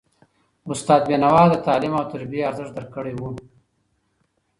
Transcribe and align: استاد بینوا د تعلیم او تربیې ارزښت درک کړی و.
استاد 0.71 1.01
بینوا 1.09 1.43
د 1.49 1.55
تعلیم 1.67 1.93
او 1.99 2.03
تربیې 2.11 2.47
ارزښت 2.49 2.71
درک 2.75 2.89
کړی 2.95 3.13
و. 3.17 3.21